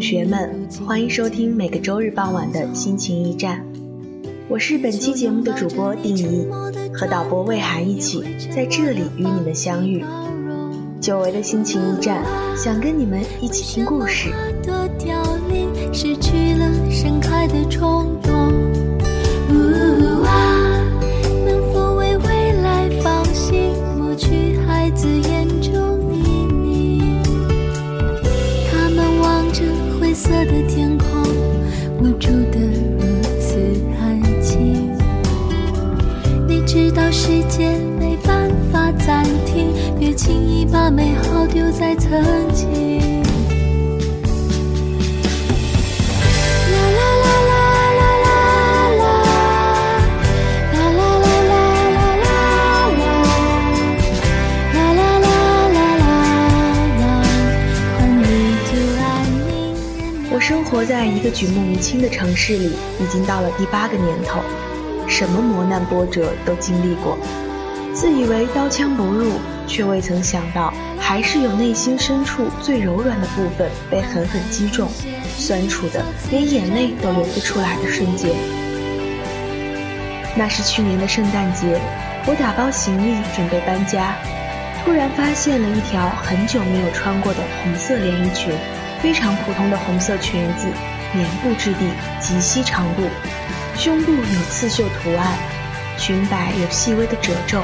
[0.00, 3.62] 同学们，欢迎收听每个周日傍晚的心情驿站。
[4.48, 6.46] 我是本期节目的主播丁怡，
[6.90, 10.02] 和导播魏涵一起在这里与你们相遇。
[11.02, 12.24] 久违的心情驿站，
[12.56, 14.30] 想跟你们一起听故事。
[15.92, 17.62] 失去了盛开的
[40.20, 40.90] 轻易把。
[40.90, 42.20] 美好丢在曾
[42.52, 43.22] 经。
[60.32, 64.40] 我生活在一个举目无亲的城市里，已经到了第八个年头，
[65.06, 67.16] 什么磨难波折都经历过，
[68.00, 69.34] 自以为刀枪不入。
[69.66, 74.88] 却未曾想到，还是有内心深处最柔软的部分被狠狠击中，
[75.38, 78.32] 酸楚的连眼泪都流不出来的瞬间。
[80.34, 81.80] 那是去年的圣诞节，
[82.26, 84.16] 我打包行李准备搬家，
[84.82, 88.52] 突然发现了一条很久没有穿过的红色连衣裙，
[89.00, 90.66] 非常普通的红色裙子，
[91.12, 91.86] 棉布质地，
[92.18, 93.02] 及膝长度，
[93.76, 95.38] 胸部有刺绣图案，
[96.00, 97.62] 裙摆有细微的褶皱。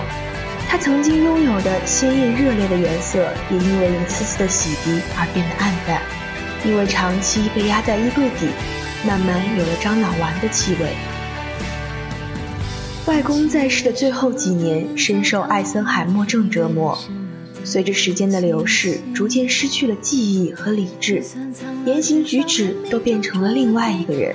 [0.69, 6.03] 它曾经拥有的鲜艳热烈的颜色，也因为一次次的洗涤而变得暗淡，
[6.65, 8.47] 因为长期被压在衣柜底，
[9.07, 10.93] 慢慢有了樟脑丸的气味。
[13.07, 16.99] 外公在世的最后几年，深受艾森海默症折磨，
[17.63, 21.23] 随着时间的流逝，逐渐失去了记忆和理智，
[21.85, 24.35] 言行举止都变成了另外一个人。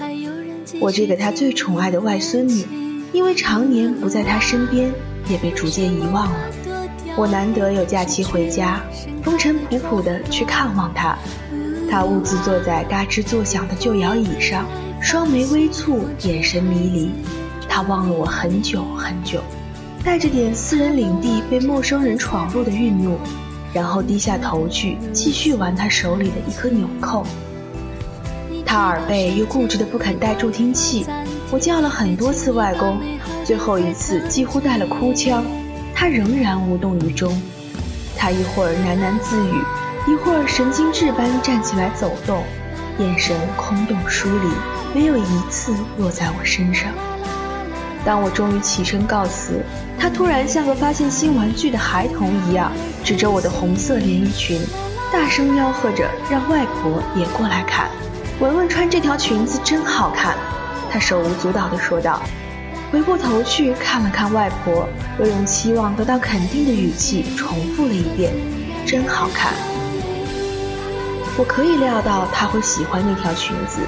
[0.79, 2.65] 我这个他最宠爱的外孙女，
[3.13, 4.91] 因为常年不在他身边。
[5.29, 6.39] 也被逐渐遗忘了。
[7.15, 8.81] 我难得有假期回家，
[9.23, 11.15] 风尘仆仆地去看望他。
[11.89, 14.65] 他兀自坐在嘎吱作响的旧摇椅上，
[14.99, 17.11] 双眉微蹙，眼神迷离。
[17.69, 19.41] 他望了我很久很久，
[20.03, 23.17] 带着点私人领地被陌生人闯入的愠怒，
[23.73, 27.25] 然后低下头去继续玩他手里的一颗纽扣。
[28.65, 31.05] 他耳背又固执的不肯带助听器，
[31.51, 32.97] 我叫了很多次外公。
[33.43, 35.43] 最后一次几乎带了哭腔，
[35.93, 37.39] 他仍然无动于衷。
[38.17, 42.43] 他一会儿喃喃自语，一会儿神经质般站起来走动，
[42.99, 44.47] 眼神空洞疏离，
[44.93, 46.89] 没有一次落在我身上。
[48.05, 49.61] 当我终于起身告辞，
[49.99, 52.71] 他突然像个发现新玩具的孩童一样，
[53.03, 54.61] 指着我的红色连衣裙，
[55.11, 57.89] 大声吆喝着让外婆也过来看。
[58.39, 60.35] 文文穿这条裙子真好看，
[60.91, 62.21] 他手舞足蹈地说道。
[62.91, 64.85] 回过头去看了看外婆，
[65.17, 68.33] 又用期望得到肯定的语气重复了一遍
[68.85, 69.53] ：“真好看。”
[71.39, 73.79] 我可以料到他会喜欢那条裙子，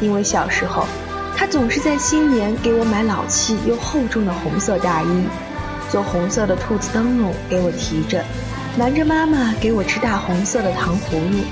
[0.00, 0.86] 因为小时候，
[1.36, 5.24] 他总是在新年给我买老气又厚重的红色大衣，
[5.90, 8.24] 做红色的兔子灯笼给我提着，
[8.78, 11.44] 瞒着妈妈给我吃大红色的糖葫芦。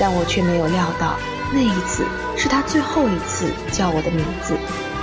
[0.00, 1.14] 但我却没有料到，
[1.54, 2.04] 那一次
[2.36, 4.93] 是他最后一次叫我的名字。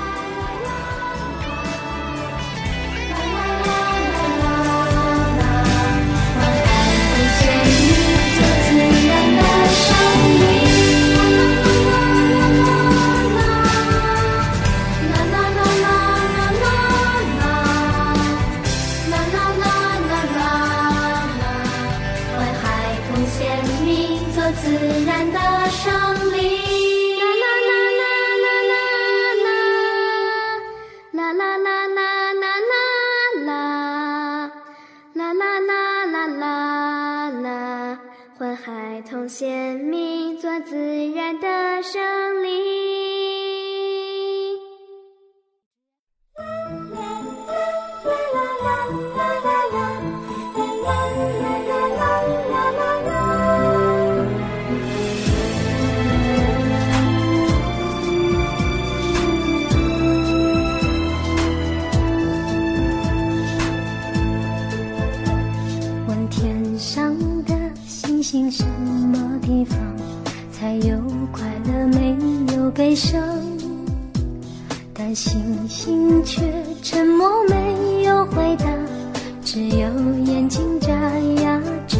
[79.53, 79.86] 只有
[80.24, 81.98] 眼睛眨呀眨。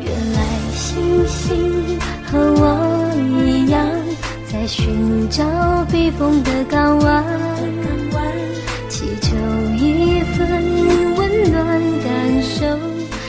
[0.00, 0.42] 原来
[0.74, 1.96] 星星
[2.26, 3.14] 和我
[3.46, 3.86] 一样
[4.52, 5.44] 在寻找
[5.84, 7.24] 避风的港湾
[8.88, 9.36] 祈求
[9.76, 12.66] 一份温暖感受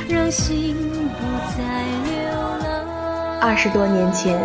[0.09, 0.75] 让心
[1.19, 1.23] 不
[1.55, 1.63] 再
[2.09, 2.33] 流
[2.63, 3.39] 浪。
[3.39, 4.41] 二十多年前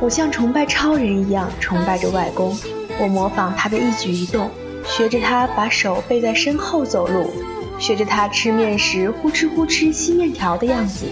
[0.00, 2.56] 我像崇拜超人一样崇拜着外公
[3.00, 4.48] 我模仿他的一举一动
[4.94, 7.32] 学着他把手背在身后走路，
[7.78, 11.06] 学着他吃面时呼哧呼哧吸面条的样子。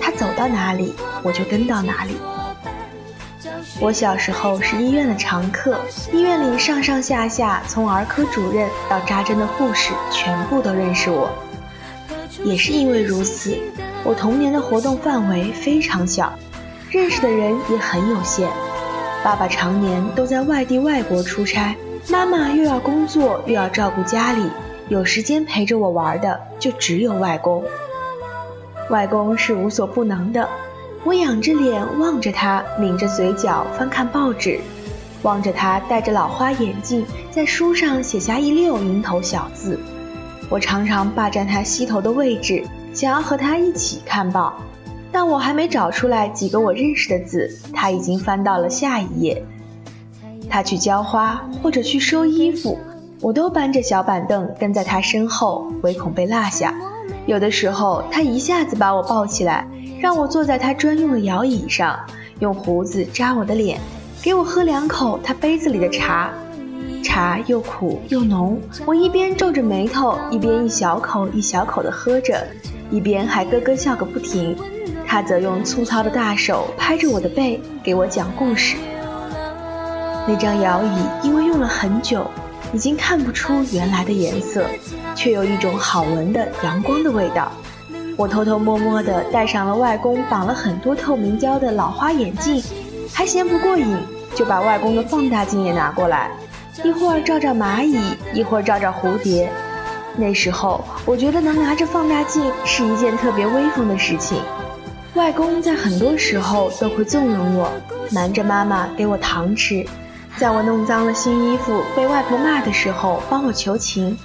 [0.00, 2.16] 他走到哪里，我就跟到哪里。
[3.80, 5.78] 我小时候是医院的常客，
[6.10, 11.30] 医院里上上下下，从儿科主任到扎针的护士，全部都认识我。
[12.42, 13.58] 也是因为如此，
[14.04, 16.32] 我童年的活动范围非常小，
[16.90, 18.48] 认识的人也很有限。
[19.22, 21.74] 爸爸常年都在外地外国出差，
[22.10, 24.48] 妈妈又要工作又要照顾家里，
[24.88, 27.62] 有时间陪着我玩的就只有外公。
[28.88, 30.48] 外公是无所不能的。
[31.04, 34.58] 我仰着脸望着他，抿着嘴角翻看报纸，
[35.22, 39.78] 望着他戴着老花眼镜，在书上写下一溜蝇头小字。
[40.48, 42.64] 我常常霸占他膝头的位置，
[42.94, 44.54] 想要和他一起看报，
[45.12, 49.44] 但我还没找出来几个我认识的字，他已经翻到了下一页。
[50.48, 52.78] 他去浇花或者去收衣服，
[53.20, 56.74] 我都搬着小板凳跟在他身后，唯恐被落下。
[57.26, 59.66] 有的时候，他一下子把我抱起来。
[60.00, 61.98] 让我坐在他专用的摇椅上，
[62.38, 63.80] 用胡子扎我的脸，
[64.22, 66.30] 给我喝两口他杯子里的茶，
[67.02, 68.60] 茶又苦又浓。
[68.86, 72.46] 我一边皱着眉头，一边一小口一小口地喝着，
[72.92, 74.56] 一边还咯咯笑个不停。
[75.04, 78.76] 他则用粗糙的大手拍着我的背，给我讲故事。
[80.28, 80.88] 那张摇椅
[81.22, 82.30] 因为用了很久，
[82.74, 84.66] 已经看不出原来的颜色，
[85.14, 87.50] 却有一种好闻的阳光的味道。
[88.14, 92.62] 我偷偷摸摸地戴上了外公绑了很多透明胶的老花眼镜，
[93.10, 93.96] 还嫌不过瘾，
[94.34, 96.30] 就把外公的放大镜也拿过来，
[96.84, 97.98] 一会儿照照蚂蚁，
[98.34, 99.50] 一会儿照照蝴蝶。
[100.14, 104.42] 那时候我觉得能拿着放大镜是一件特别威风的事情。
[105.14, 107.72] 外公在很多时候都会纵容我，
[108.10, 109.84] 瞒着妈妈给我糖吃，
[110.38, 114.16] 在我弄脏了新衣服被外婆骂的时候帮我求情。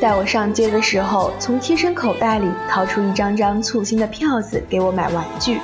[0.00, 5.60] 在我上街的时候，从贴身口袋里掏出一张张簇新的票子给我买玩具，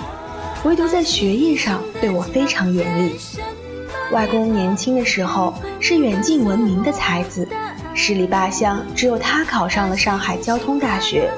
[0.64, 3.18] 唯独在学业上对我非常严厉。
[4.12, 7.48] 外公年轻的时候是远近闻名的才子，
[7.94, 11.30] 十里八乡只有他考上了上海交通大学，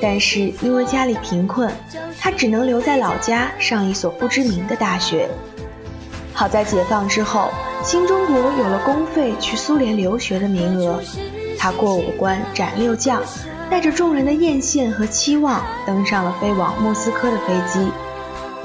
[0.00, 1.70] 但是因为家里贫困，
[2.18, 5.28] 他只能留在老家上一所不知名的大学。
[6.36, 7.50] 好在解放之后，
[7.82, 11.02] 新中国有了公费去苏联留学的名额。
[11.58, 13.22] 他过五关斩六将，
[13.70, 17.90] 带着众人的艳羡和期望，登上了飞往莫斯科的飞机，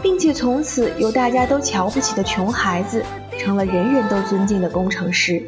[0.02, 3.02] 并且从此由大家都瞧不起的穷孩子，
[3.40, 5.42] 成了人人都尊敬的工程师。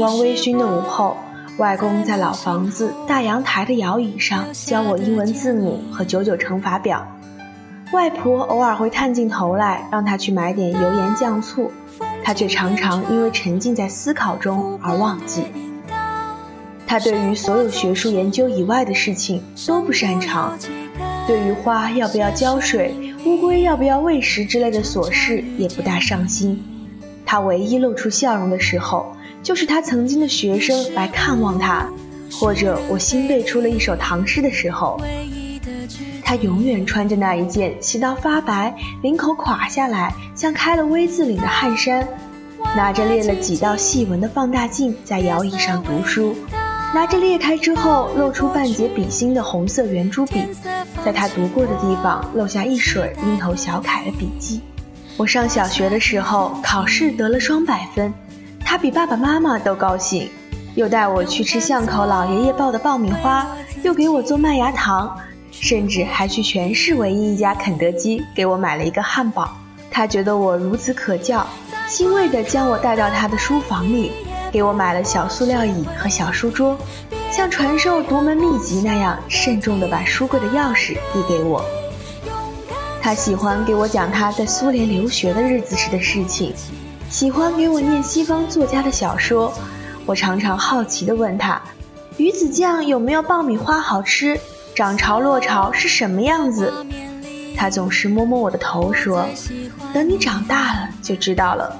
[0.00, 1.14] 光微醺的午后，
[1.58, 7.06] 外公在老房子大阳台的摇椅上教我英文字母和九九乘法表。
[7.92, 11.70] 外婆偶尔会探进头来，让他去买点油盐酱醋，
[12.24, 15.44] 他却常常因为沉浸在思考中而忘记。
[16.86, 20.58] 他对于所有学术研究以外的事情都不擅长，
[21.26, 22.94] 对于花要不要浇水。
[23.26, 26.64] 乌龟要不要喂食之类的琐事也不大上心，
[27.26, 31.88] 他唯一露出笑容的时候，就是他曾经的学生来看望他，
[32.32, 35.00] 或者我新背出了一首唐诗的时候。
[36.22, 42.06] 他永远穿着那一件洗到发白、领口垮下来像开了 V 字领的汗衫，
[42.76, 46.36] 拿着裂了几道细纹的放大镜在摇椅上读书。
[46.94, 50.44] 拿着裂开之后露出半截笔芯的红色圆珠笔，
[51.04, 54.60] 在他读过的地方漏下一水樱头小楷的笔记。
[55.16, 58.12] 我上小学的时候考试得了双百分，
[58.64, 60.30] 他比爸爸妈妈都高兴，
[60.74, 63.46] 又带我去吃巷口老爷爷爆的爆米花，
[63.82, 65.16] 又给我做麦芽糖，
[65.50, 69.50] 甚至还去全市唯一一家肯德基给我买了一个汉堡。
[69.90, 71.44] 他觉得我如此可教，
[71.88, 74.12] 欣慰地将我带到他的书房里。
[74.52, 76.76] 给我买了小塑料椅和小书桌，
[77.30, 81.64] 像传授独门秘籍那样慎重地把书柜的钥匙递给我。
[83.00, 86.52] 他喜欢给我讲他在苏联留学的日子时的事情，
[87.10, 89.52] 喜欢给我念西方作家的小说。
[90.06, 91.60] 我常常好奇地问他
[92.16, 94.38] ：“鱼子酱有没有爆米花好吃？
[94.76, 96.72] 涨潮落潮是什么样子？”
[97.56, 99.26] 他总是摸摸我的头说
[99.92, 101.76] ：“等你长大了就知道了。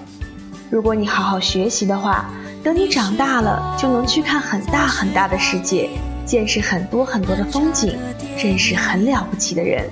[0.68, 2.28] 如果你好好学习的话，
[2.62, 5.88] 等你长大了就能去看很大很大的世界，
[6.26, 7.96] 见识很多很多的风景，
[8.36, 9.88] 认识很了不起的人。”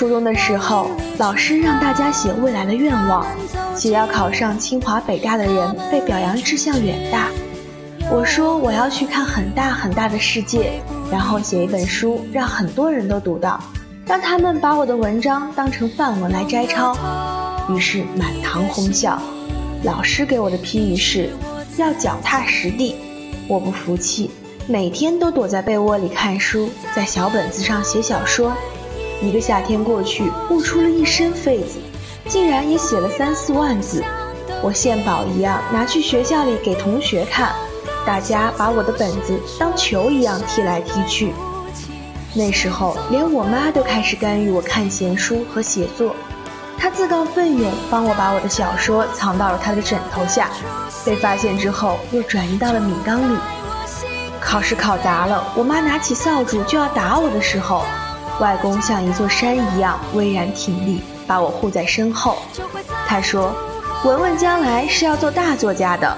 [0.00, 3.26] 初中的时候，老师让大家写未来的愿望，
[3.76, 7.28] 写要考上清华北大的人被表扬志向远大。
[8.10, 10.80] 我说我要去看很大很大的世界，
[11.12, 13.62] 然后写一本书，让很多人都读到，
[14.06, 16.96] 让他们把我的文章当成范文来摘抄。
[17.68, 19.20] 于是满堂哄笑。
[19.82, 21.28] 老师给我的批语是，
[21.76, 22.96] 要脚踏实地。
[23.46, 24.30] 我不服气，
[24.66, 28.50] 每天都躲在被窝里看书，在小本子上写小说。
[29.22, 31.78] 一个夏天过去，悟出了一身痱子，
[32.26, 34.02] 竟然也写了三四万字。
[34.62, 37.54] 我献宝一样拿去学校里给同学看，
[38.06, 41.32] 大家把我的本子当球一样踢来踢去。
[42.34, 46.14] 那时候，连我妈都开始干预我看闲书和写作。
[46.78, 50.48] 她自告奋勇帮我把我的小说藏到了她的枕头下，
[51.04, 53.38] 被发现之后又转移到了米缸里。
[54.40, 57.84] 考试考砸了，我妈拿起扫帚就要打我的时候。
[58.40, 62.38] 外公像一座山一样巍然挺立，把我护在身后。
[63.06, 63.54] 他说
[64.02, 66.16] ：“文文将来是要做大作家的。”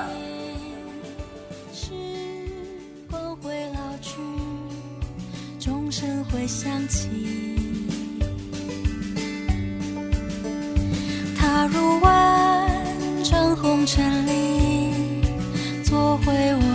[1.74, 1.90] 时
[3.10, 4.20] 光会老去，
[5.58, 7.08] 钟声会响起。
[11.36, 12.70] 踏入万
[13.24, 14.94] 丈红尘里，
[15.82, 16.71] 做回我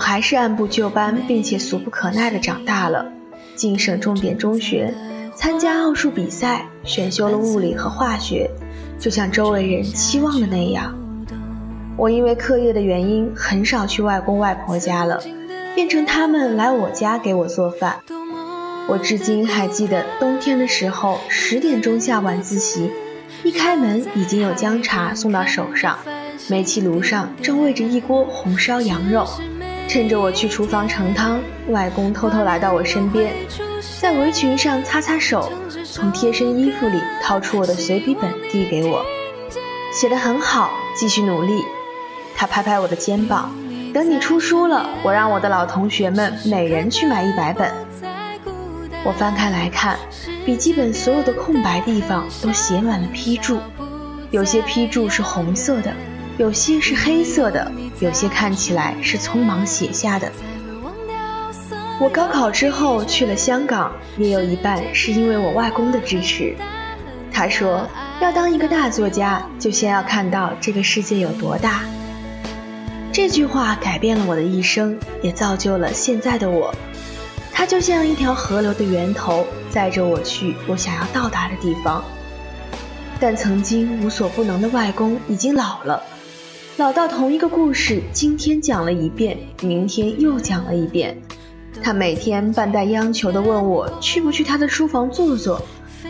[0.00, 3.12] 还是按部就班，并且俗不可耐的长大了，
[3.54, 4.94] 进省重点中学，
[5.36, 8.50] 参加奥数比赛，选修了物理和化学，
[8.98, 10.96] 就像周围人期望的那样。
[11.96, 15.22] 我因为课业的原因，很少去外公外婆家了，
[15.74, 17.96] 变成他们来我家给我做饭。
[18.88, 22.90] 我至今还记得冬天的时候，十点钟下晚自习，
[23.44, 25.98] 一开门已经有姜茶送到手上，
[26.48, 29.28] 煤气炉上正煨着一锅红烧羊肉。
[29.92, 33.34] 趁着我去厨房盛汤，外公偷偷来到我身边，
[34.00, 35.52] 在围裙上擦擦手，
[35.84, 39.04] 从贴身衣服里掏出我的随笔本递给我，
[39.92, 41.64] 写得很好，继续努力。
[42.36, 43.52] 他拍拍我的肩膀，
[43.92, 47.68] 等你出书了，我让我的老同学们每人去买一百本。
[49.02, 49.98] 我翻开来看，
[50.46, 53.58] 笔记本所有的空白地方都写满了批注，
[54.30, 55.92] 有些批注是红色的。
[56.38, 57.70] 有些是黑色的，
[58.00, 60.32] 有些看起来是匆忙写下的。
[62.00, 66.56] 我高考之后去了香港，也有一半是因为我外公的支持。
[67.30, 67.86] 他说，
[68.20, 71.82] 要当一个大作家，就先要看到这个世界有多大。
[73.12, 76.74] 这句话改变了我的一生，也造就了现在的我。
[77.52, 82.02] 它就像一条河流的源头，载着我去我想要到达的地方。
[83.18, 86.02] 但曾经无所不能的外公已经老了。
[86.76, 91.20] 老到同一个故事，今天讲了一遍，明天又讲了一遍。
[91.82, 95.60] 他每天半带央求地问我去不去他的书房坐坐，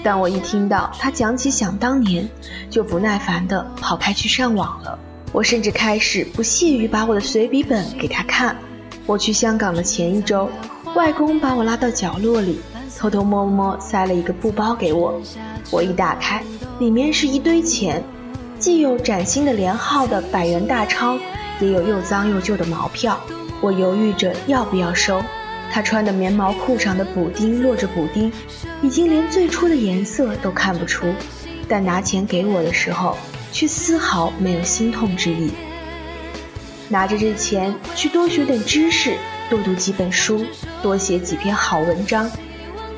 [0.02, 2.28] 但我一听到他讲起想当年，
[2.68, 4.98] 就不耐烦地跑开去上网了。
[5.32, 8.56] 我甚至开始不屑于把我的随笔本给他看。
[9.06, 10.48] 我去香港的前一周，
[10.94, 12.60] 外公把我拉到角落里，
[12.96, 15.20] 偷偷摸摸塞了一个布包给我。
[15.70, 16.42] 我一打开，
[16.78, 18.02] 里面是一堆钱。
[18.60, 21.18] 既有崭新的连号的百元大钞，
[21.60, 23.18] 也有又脏又旧的毛票。
[23.62, 25.22] 我犹豫着要不要收。
[25.72, 28.30] 他穿的棉毛裤上的补丁落着补丁，
[28.82, 31.06] 已经连最初的颜色都看不出。
[31.66, 33.16] 但拿钱给我的时候，
[33.50, 35.50] 却丝毫没有心痛之意。
[36.88, 39.16] 拿着这钱去多学点知识，
[39.48, 40.44] 多读几本书，
[40.82, 42.30] 多写几篇好文章。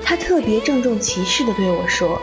[0.03, 2.21] 他特别郑重其事地对我说，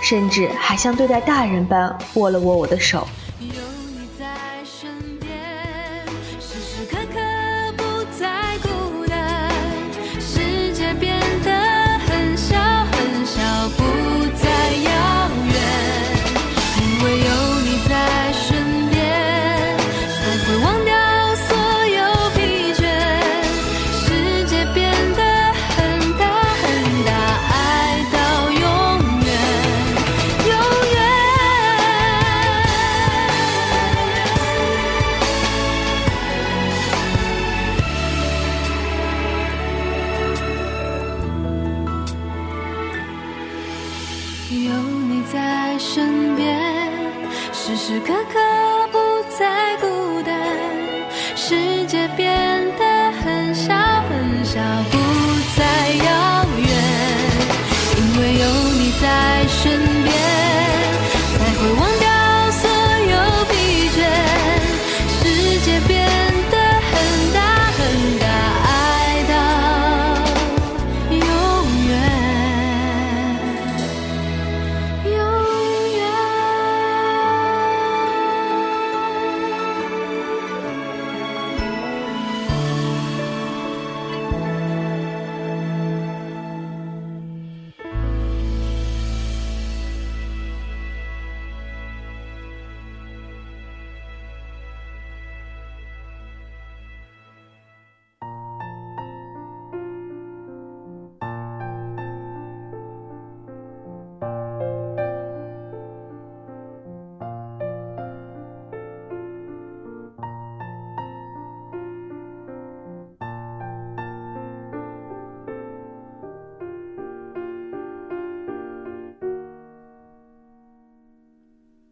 [0.00, 3.06] 甚至还像对待大人般握了握我的手。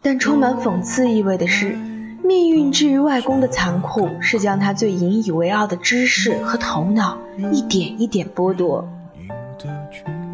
[0.08, 1.76] 但充满讽刺意味的是，
[2.24, 7.18] 命运至于外公的残酷是将他最引以为傲的知识和头脑
[7.52, 8.88] 一点一点剥夺。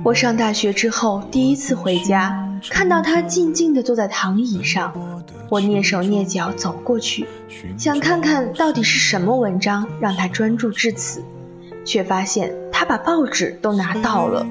[0.04, 4.92] 我上大学之后第一次回家，看到他静静地坐在躺椅上，
[5.48, 7.26] 我蹑手蹑脚走过去，
[7.76, 11.24] 想看看到底是什么文章让他专注至此，
[11.84, 14.46] 却发现他把报纸都拿倒了，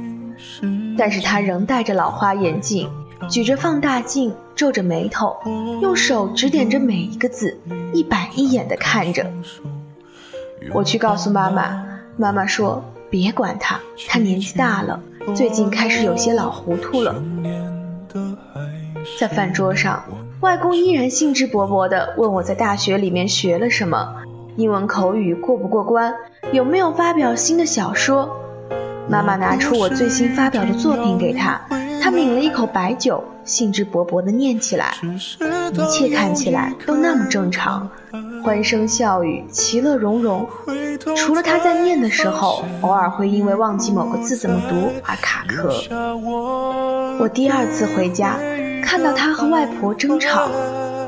[0.97, 2.89] 但是他仍戴着老花眼镜。
[3.29, 5.37] 举着放大镜，皱着眉头，
[5.81, 7.59] 用手指点着每一个字，
[7.93, 9.25] 一板一眼地看着。
[10.73, 11.85] 我去告诉妈妈，
[12.17, 14.99] 妈妈说：“别管他，他年纪大了，
[15.35, 17.15] 最近开始有些老糊涂了。”
[19.19, 20.03] 在饭桌上，
[20.41, 24.15] 外公依然兴致勃勃地问我在大学里面学了什么，
[24.55, 26.13] 英文口语过不过关，
[26.51, 28.39] 有没有发表新的小说。
[29.09, 31.59] 妈妈拿出我最新发表的作品给他。
[32.03, 34.93] 他抿了一口白酒，兴致勃勃地念起来。
[35.71, 37.89] 一切看起来都那么正常，
[38.43, 40.45] 欢声笑语，其乐融融。
[41.15, 45.73] 除了他在念的时候，偶尔会因为忘记某个字怎么读而卡壳。
[47.21, 48.37] 我第二次回家，
[48.83, 50.49] 看到他和外婆争吵，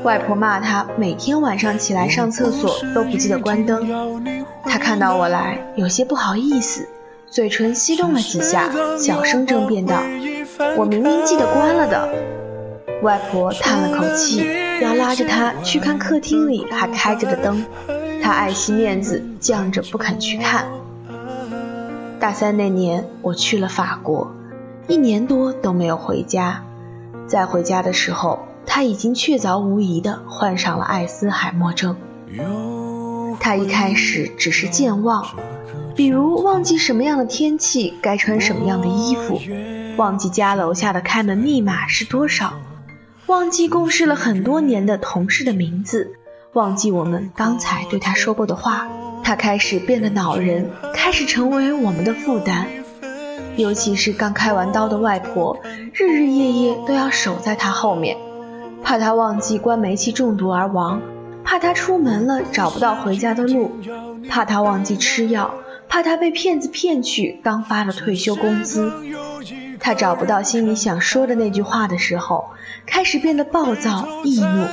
[0.02, 4.24] 外婆骂他每天晚上起来上厕所都不记得关灯。
[4.64, 6.88] 他看到我来，有些不好意思，
[7.28, 10.00] 嘴唇翕动了几下，小声争辩道。
[10.76, 12.08] 我明明记得关了的。
[13.02, 14.42] 外婆叹了口气，
[14.80, 17.64] 要拉着他去看客厅里还开着的灯，
[18.22, 20.66] 他爱惜面子，犟着不肯去看。
[22.18, 24.32] 大三那年，我去了法国，
[24.88, 26.62] 一年多都没有回家。
[27.26, 31.96] 再回家的时候，他已经确凿无疑地患上了艾斯海默症。
[33.38, 35.26] 他一开始只是健忘，
[35.94, 39.38] 比如忘记什么样的天气该穿什么样的衣服。
[39.96, 42.52] 忘记家楼下的开门密码是多少，
[43.26, 46.12] 忘记共事了很多年的同事的名字，
[46.52, 48.88] 忘记我们刚才对他说过的话。
[49.24, 52.66] 他开始变得恼人，开始成为我们的负担。
[53.56, 55.58] 尤其是刚开完刀的外婆，
[55.94, 58.18] 日日夜夜都要守在他后面，
[58.84, 61.00] 怕他忘记关煤气中毒而亡，
[61.42, 63.72] 怕他出门了找不到回家的路，
[64.28, 65.54] 怕他忘记吃药，
[65.88, 68.92] 怕他被骗子骗去刚发了退休工资。
[69.78, 72.50] 他找不到心里想说的那句话的时候，
[72.86, 74.66] 开始变得暴躁易怒。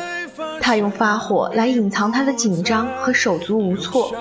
[0.59, 4.11] 他用发火来隐藏他的紧张和手足无措。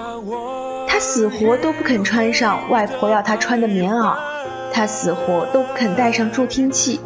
[0.87, 4.17] 他死活都不肯穿上外婆要他穿的棉袄，
[4.73, 7.01] 他死活都不肯带上助听器，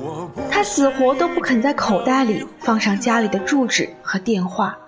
[0.50, 4.78] 他死活都不肯在口袋里放上家里的住址和电话。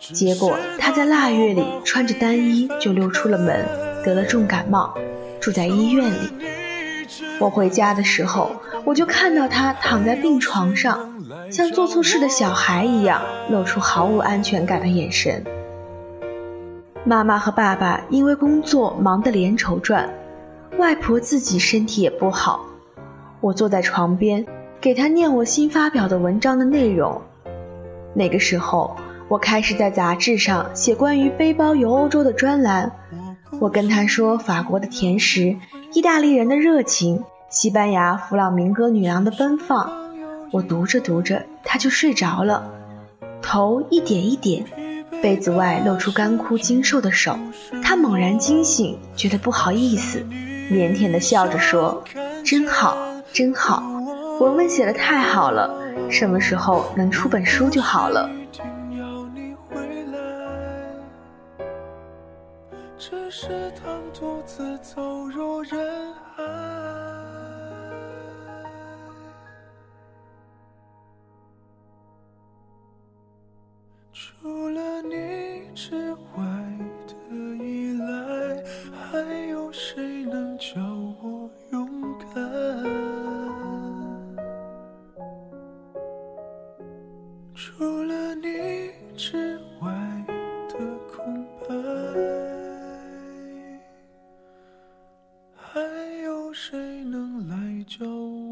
[0.00, 3.64] 结果他在腊月里穿着单衣就溜出了门，
[4.04, 4.94] 得了重感冒，
[5.40, 6.30] 住在医院里。
[7.40, 8.50] 我回家的时候，
[8.84, 15.44] 我就看到他躺在病床上，像做错事的小孩一样，露出毫无安全感的眼神。
[17.04, 20.08] 妈妈和爸爸因为工作忙得连轴转，
[20.78, 22.64] 外婆自己身体也不好。
[23.40, 24.46] 我坐在床边，
[24.80, 27.20] 给她念我新发表的文章的内容。
[28.14, 28.96] 那个时候，
[29.28, 32.90] 我开始在杂志上写关于背包游欧洲的专栏。
[33.60, 35.56] 我跟她说法国的甜食、
[35.92, 39.92] 意大利人的热情、西班牙弗朗明哥女郎的奔放。
[40.50, 42.70] 我读着读着，她就睡着了，
[43.42, 44.64] 头一点一点。
[45.22, 47.38] 被子外露出干枯精瘦的手，
[47.82, 50.18] 他猛然惊醒，觉得不好意思，
[50.70, 52.04] 腼腆地笑着说
[52.44, 52.98] ：“真好，
[53.32, 53.82] 真好，
[54.40, 55.74] 文文写的太好了，
[56.10, 58.28] 什么时候能出本书就好了。”
[63.36, 63.48] 是
[63.84, 66.44] 当独自走入人海。
[74.12, 76.44] 除了你之外
[77.08, 77.14] 的
[77.64, 79.18] 依赖，还
[79.48, 80.80] 有谁能叫
[81.20, 82.40] 我勇敢？
[87.52, 89.58] 除了你之
[97.96, 98.43] 就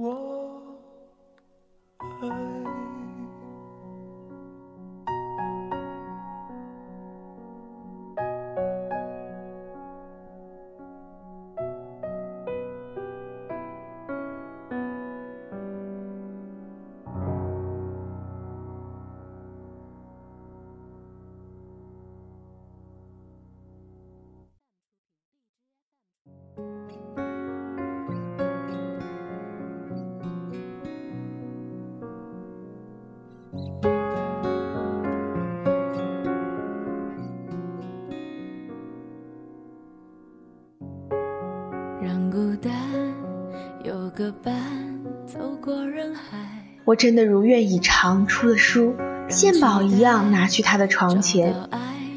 [46.93, 48.95] 我真的如愿以偿出了书，
[49.31, 51.57] 献宝一样拿去他的床前，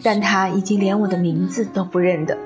[0.04, 2.38] 但他已经连我的名字都不认得。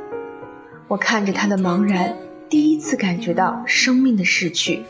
[0.87, 2.13] 我看着他的茫然，
[2.47, 4.83] 第一次感觉到生命的逝去。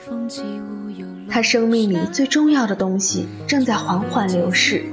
[1.30, 4.84] 他生命里最重要的东西正在缓缓流逝，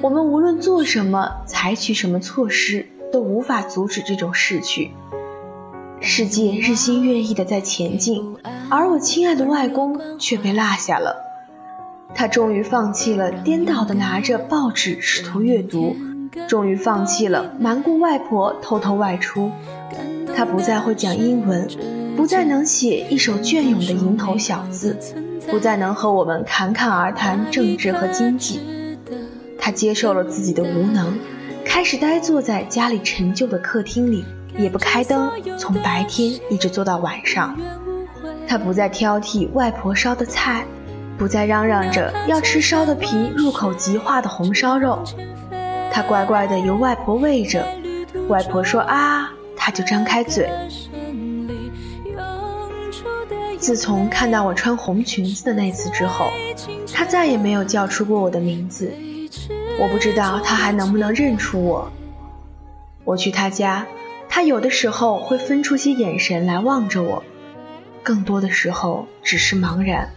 [0.00, 4.92] 我们无论做什么，采取什么措施，都无法阻止这种逝去。
[6.00, 8.36] 世界日新月异的在前进，
[8.70, 11.33] 而我亲爱的外公却被落下了。
[12.14, 15.96] 他终于放弃了颠倒的拿着报纸试图阅读，
[16.48, 19.50] 终于放弃了瞒过外婆偷偷外出。
[20.36, 21.68] 他不再会讲英文，
[22.16, 24.96] 不再能写一手隽永的蝇头小字，
[25.48, 28.60] 不再能和我们侃侃而谈政治和经济。
[29.58, 31.18] 他接受了自己的无能，
[31.64, 34.24] 开始呆坐在家里陈旧的客厅里。
[34.56, 37.58] 也不开灯，从白天一直坐到晚上。
[38.46, 40.64] 他不再挑剔外婆烧的菜，
[41.16, 45.02] 不再嚷嚷着要吃烧的皮、入口即化的红烧肉。
[45.92, 47.66] 他乖乖的由外婆喂着，
[48.28, 50.50] 外婆说啊，他就张开嘴。
[53.58, 56.30] 自从看到我穿红裙子的那次之后，
[56.92, 58.92] 他再也没有叫出过我的名字。
[59.80, 61.90] 我不知道他还能不能认出我。
[63.04, 63.86] 我去他家。
[64.26, 67.22] 他有的时候会分出些眼神来望着我，
[68.02, 70.08] 更多的时候只是茫然。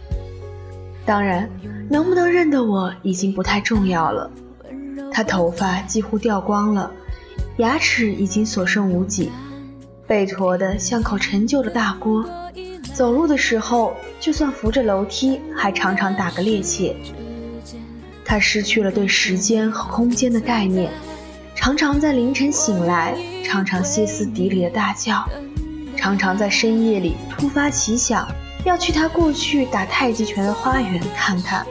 [1.08, 1.48] 当然，
[1.88, 4.30] 能不能认得我已经不太重要了。
[5.10, 6.92] 他头发几乎掉光了，
[7.56, 9.32] 牙齿已经所剩无几，
[10.06, 12.22] 背驼得像口陈旧的大锅，
[12.92, 16.94] 走路的时候就算扶着楼梯，还常常打个趔趄。
[18.22, 20.92] 他失去了对时间和空间的概念。
[21.54, 25.26] 常常在凌晨醒来，常常歇斯底里的大叫，
[25.96, 28.28] 常常在深夜里突发奇想，
[28.64, 31.64] 要去他过去打太极拳的花园看看，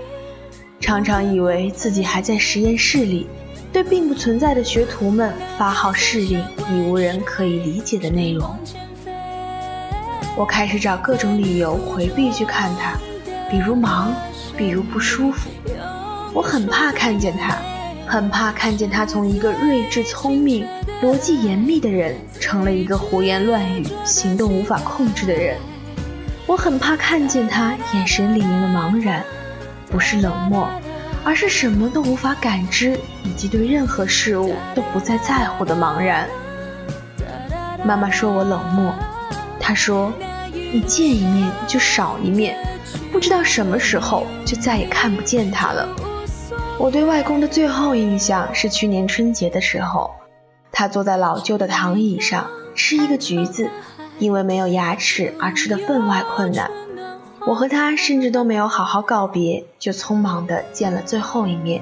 [0.79, 3.27] 常常以为自己还在实验室里，
[3.71, 8.57] 对并不存在的学徒们发号施令，已无人可以理解的内容。
[10.35, 12.97] 我开始找各种理由回避去看他，
[13.49, 14.13] 比如忙，
[14.55, 15.49] 比如不舒服，
[16.33, 17.57] 我很怕看见他。
[18.09, 20.65] 很怕看见他从一个睿智聪明、
[21.03, 25.57] 逻辑严密的人，成了一个胡言乱语、行动无法控制的人。
[26.47, 29.21] 我很怕看见他眼神里面的茫然，
[29.91, 30.65] 不是冷漠，
[31.25, 36.25] 而是什么都无法感知，以及对任何事物都不再在乎的茫然。
[37.83, 38.95] 妈妈说我冷漠，
[39.59, 40.11] 她说
[40.53, 42.57] 你见一面就少一面，
[43.11, 45.85] 不知道什么时候就再也看不见他了。
[46.79, 50.11] 我对外公的最后印象是去年春节的时候，
[50.71, 53.69] 他坐在老旧的躺椅上吃一个橘子，
[54.19, 56.69] 因为没有牙齿而吃的分外困难。
[57.45, 61.81] 我和他甚至都没有好好告别，就匆忙的见了最后一面。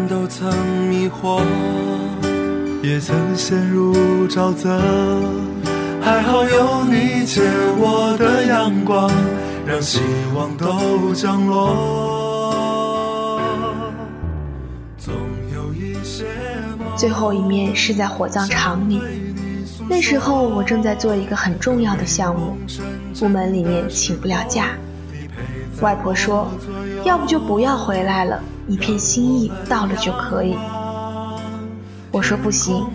[0.31, 0.49] 曾
[0.87, 1.41] 迷惑，
[2.81, 3.93] 也曾陷入
[4.29, 4.79] 沼泽，
[6.01, 7.41] 还好有你借
[7.77, 9.11] 我的阳光，
[9.67, 9.99] 让希
[10.33, 13.41] 望都降落。
[14.97, 15.13] 总
[15.53, 16.23] 有一些
[16.95, 19.01] 最后一面是在火葬场里，
[19.89, 22.55] 那时候我正在做一个很重要的项目，
[23.19, 24.67] 部门里面请不了假。
[25.81, 26.49] 外婆说，
[27.03, 28.39] 要不就不要回来了。
[28.67, 30.55] 一片心意到了就可以。
[32.11, 32.85] 我说不行，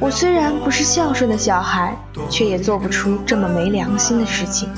[0.00, 1.96] 我虽然不是孝顺的小孩，
[2.28, 4.68] 却也做不出这么没良心的事情。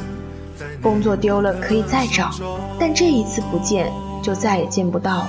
[0.83, 2.31] 工作丢了可以再找，
[2.79, 5.29] 但这一次不见就再也见不到了。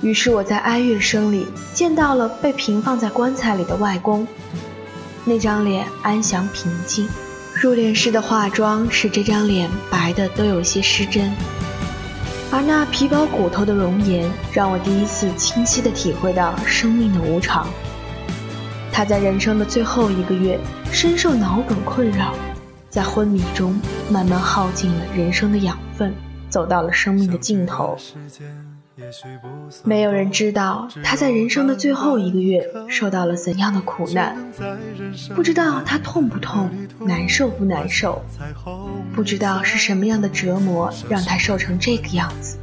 [0.00, 4.26] 于是我在哀乐声里见到了被平放在棺材里的外公，
[5.24, 7.08] 那张脸安详平静，
[7.58, 11.32] 入殓师的化妆使这张脸白的都有些失真。
[12.52, 17.66] 而那皮包骨头的容颜，让我第一次清晰地体会到生命的无常。
[18.92, 20.60] 他在人生的最后一个月，
[20.92, 22.34] 深受脑梗困扰，
[22.90, 26.14] 在昏迷中慢慢耗尽了人生的养分，
[26.50, 27.96] 走到了生命的尽头。
[29.84, 34.36] 没有人知道他在人生的最后一个月受到了怎样的苦难，
[35.34, 38.24] 不知道他痛不痛，难受不难受，
[39.14, 42.56] 不知道是什么样的折磨让他瘦成这个样子，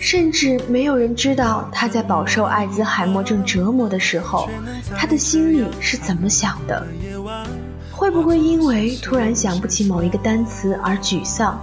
[0.00, 4.50] 甚至没有人知道他在饱受艾滋海默症折磨的时候，
[4.96, 6.84] 他的心里是怎么想的，
[7.92, 11.60] 会不会因为突然想不起某一个单词而沮丧？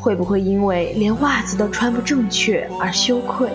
[0.00, 3.50] 会不会因为连袜子都穿不正确而羞愧？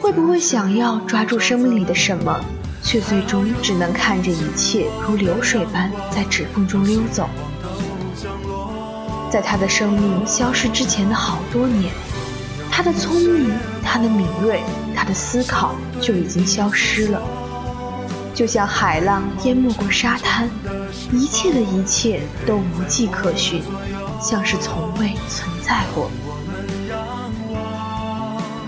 [0.00, 2.38] 会不会想要抓住生命里的什么，
[2.82, 7.28] 却最终只能看着一切如流水般在指缝中溜走？
[9.30, 11.92] 在他的生命消失之前的好多年，
[12.70, 13.50] 他的聪明、
[13.82, 14.62] 他的敏锐、
[14.94, 17.20] 他的思考就已经消失了，
[18.32, 20.48] 就像海浪淹没过沙滩，
[21.12, 23.62] 一切的一切都无迹可寻。
[24.20, 26.10] 像是从未存在过。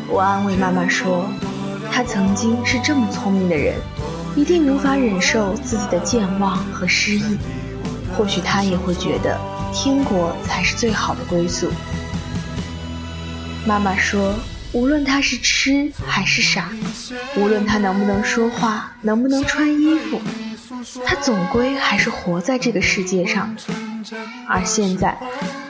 [0.08, 1.28] 我安慰妈妈说
[1.92, 3.76] ：“她曾经是这么聪明的人，
[4.34, 7.38] 一定无法忍受自己的健忘和失忆。
[8.16, 9.38] 或许她也会觉得
[9.72, 11.70] 天国才是最好的归宿。”
[13.66, 14.34] 妈妈说
[14.72, 16.70] ：“无论他是痴还是傻，
[17.36, 20.20] 无论他能不能说话，能不能穿衣服，
[21.04, 23.54] 他总归还是活在这个世界上。”
[24.48, 25.16] 而现在，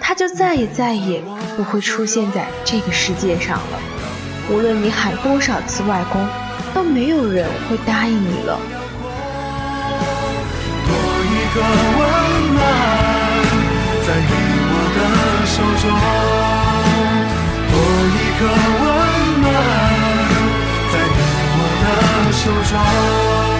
[0.01, 1.23] 他就再也再也
[1.57, 3.79] 不会出现在这个世界上了。
[4.51, 6.27] 无论你喊多少次外公，
[6.75, 8.59] 都没有人会答应你了。
[10.87, 10.93] 多
[11.27, 12.03] 一个温
[12.55, 12.59] 暖
[14.07, 14.31] 在你
[14.71, 14.99] 我的
[15.47, 15.85] 手中，
[17.71, 17.75] 多
[18.17, 18.43] 一个
[18.81, 18.87] 温
[19.43, 19.47] 暖
[20.93, 21.19] 在你
[21.57, 21.85] 我的
[22.33, 22.41] 手
[22.71, 23.60] 中。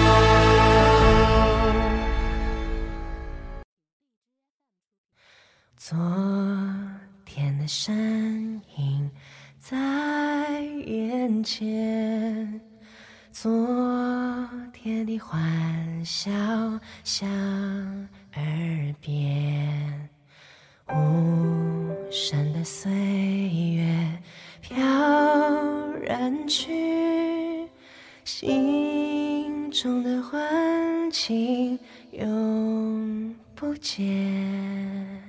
[5.91, 5.99] 昨
[7.25, 9.11] 天的身影
[9.59, 12.61] 在眼前，
[13.29, 16.31] 昨天的欢笑
[17.03, 17.27] 响
[18.35, 20.09] 耳边，
[20.87, 22.89] 无声的岁
[23.73, 24.17] 月
[24.61, 24.81] 飘
[26.01, 27.67] 然去，
[28.23, 31.77] 心中的欢情
[32.11, 35.20] 永不减。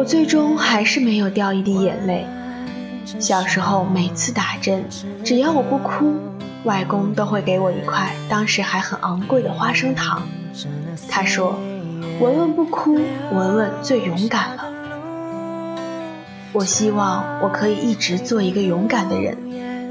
[0.00, 2.24] 我最终还是没有掉一滴眼泪。
[3.18, 4.82] 小时候每次打针，
[5.22, 6.14] 只要我不哭，
[6.64, 10.22] 外公都会给我一块当时还很昂贵的花生糖。
[11.10, 11.54] 他说
[12.18, 12.94] ：“文文不哭，
[13.30, 14.64] 文文最勇敢了。”
[16.54, 19.36] 我希望我可以一直做一个勇敢的人，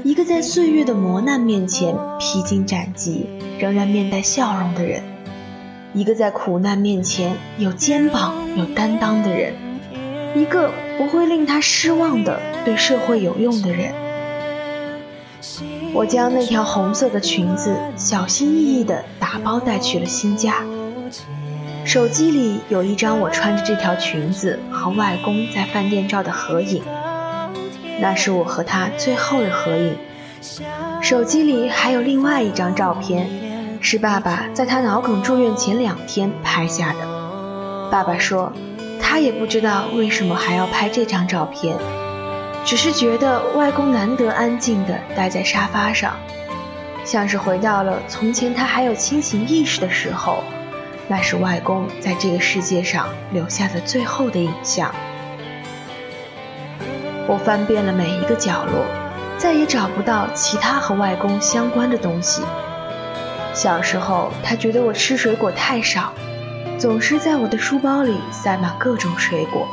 [0.02, 3.28] 一个在岁月的磨难面前披荆斩棘，
[3.60, 5.04] 仍然面带笑容的人，
[5.94, 9.54] 一个在苦难面前有肩膀、有担当的人。
[10.34, 13.92] 一个不会令他失望的、对社会有用的人。
[15.92, 20.62] 我将那条红色的裙子小心翼翼地打包带去了新家。
[21.84, 26.82] 手机里有一张我穿着这条裙子和外公在饭店照的合影，
[28.00, 29.96] 那是我和他最后的合影。
[31.02, 33.28] 手机里还有另外一张照片，
[33.80, 37.90] 是爸爸在他脑梗住院前两天拍下的。
[37.90, 38.52] 爸爸说。
[39.10, 41.76] 他也不知道为什么还要拍这张照片，
[42.64, 46.14] 只是觉得外公难得安静地待在沙发上，
[47.04, 50.44] 像是回到了从前他还有清醒意识的时候，
[51.08, 54.94] 那是外公在这个世界上留下的最后的影像。
[57.26, 58.84] 我翻遍了每一个角落，
[59.36, 62.42] 再也找不到其他和外公相关的东西。
[63.54, 66.12] 小时候，他觉得我吃水果太少。
[66.80, 69.68] 总是在我的书包里塞满各种水果，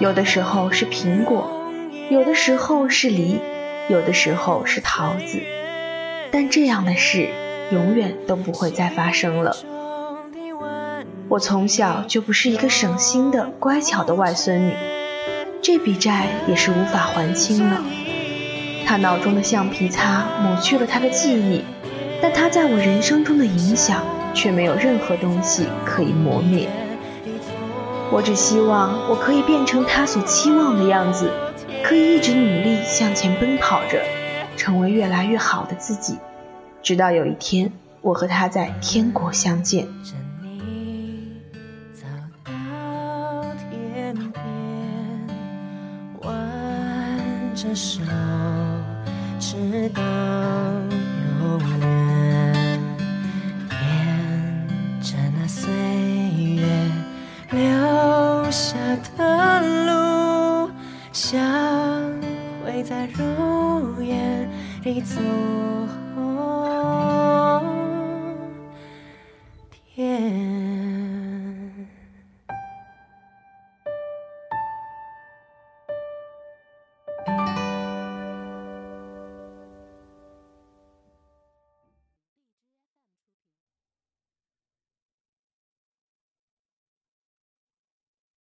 [0.00, 1.50] 有的时候是苹果，
[2.10, 3.40] 有的时候是梨，
[3.88, 5.40] 有的时候是桃子。
[6.30, 7.30] 但这样的事
[7.72, 9.56] 永远都不会再发生了。
[11.30, 14.74] 我从小就不是一个省心的乖巧的外孙女，
[15.62, 17.82] 这笔债也是无法还清了。
[18.84, 21.64] 他脑中的橡皮擦抹去了他的记忆，
[22.20, 24.04] 但他在我人生中的影响。
[24.34, 26.68] 却没有任何东西可以磨灭。
[28.12, 31.30] 我只希望我可以变成他所期望的样子，
[31.82, 34.02] 可以一直努力向前奔跑着，
[34.56, 36.18] 成为越来越好的自己，
[36.82, 39.86] 直到有一天我和他在天国相见。
[47.72, 48.00] 手，
[49.38, 50.02] 直到
[51.40, 51.99] 永远。
[59.16, 60.70] 的路，
[61.12, 61.40] 像
[62.64, 64.48] 会在如烟
[64.84, 65.20] 里走